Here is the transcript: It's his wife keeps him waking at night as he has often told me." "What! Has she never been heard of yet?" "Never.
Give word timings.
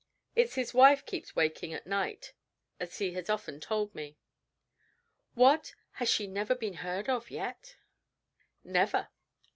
It's 0.35 0.55
his 0.55 0.73
wife 0.73 1.05
keeps 1.05 1.29
him 1.29 1.33
waking 1.35 1.73
at 1.75 1.85
night 1.85 2.33
as 2.79 2.97
he 2.97 3.13
has 3.13 3.29
often 3.29 3.59
told 3.59 3.93
me." 3.93 4.17
"What! 5.35 5.75
Has 5.91 6.09
she 6.09 6.25
never 6.25 6.55
been 6.55 6.77
heard 6.81 7.07
of 7.07 7.29
yet?" 7.29 7.75
"Never. 8.63 9.09